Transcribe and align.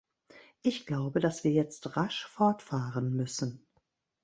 Ich 0.63 0.87
glaube, 0.87 1.19
dass 1.19 1.43
wir 1.43 1.51
jetzt 1.51 1.95
rasch 1.95 2.25
fortfahren 2.25 3.15
müssen. 3.15 3.67